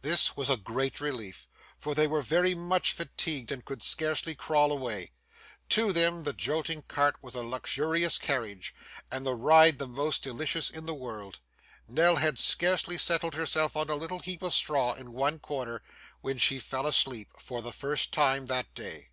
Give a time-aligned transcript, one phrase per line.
[0.00, 1.46] This was a great relief,
[1.78, 5.06] for they were very much fatigued and could scarcely crawl along.
[5.68, 8.74] To them the jolting cart was a luxurious carriage,
[9.08, 11.38] and the ride the most delicious in the world.
[11.86, 15.84] Nell had scarcely settled herself on a little heap of straw in one corner,
[16.22, 19.10] when she fell asleep, for the first time that day.